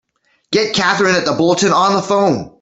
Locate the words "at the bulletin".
1.13-1.71